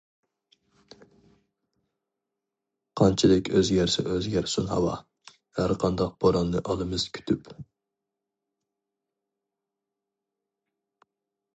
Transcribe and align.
قانچىلىك 3.01 3.51
ئۆزگەرسە 3.59 4.05
ئۆزگەرسۇن 4.15 4.69
ھاۋا، 4.71 4.95
ھەر 5.59 5.75
قانداق 5.85 6.17
بوراننى 6.25 6.65
ئالىمىز 6.65 7.07
كۈتۈپ. 7.19 7.53